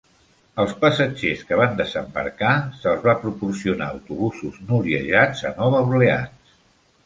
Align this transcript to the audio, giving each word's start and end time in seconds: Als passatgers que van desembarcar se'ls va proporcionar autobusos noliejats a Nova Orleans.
Als 0.61 0.71
passatgers 0.85 1.43
que 1.49 1.59
van 1.59 1.77
desembarcar 1.81 2.55
se'ls 2.79 3.05
va 3.11 3.17
proporcionar 3.27 3.93
autobusos 3.95 4.59
noliejats 4.73 5.49
a 5.53 5.57
Nova 5.63 5.87
Orleans. 5.93 6.61